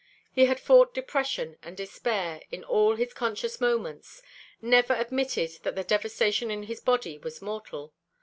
[0.33, 4.23] He had fought depression and despair in all his conscious moments,
[4.59, 7.93] never admitted that the devastation in his body was mortal.